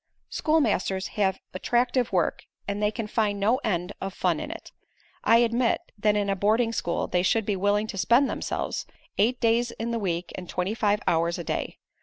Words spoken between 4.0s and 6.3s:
of fun in it. I admit that in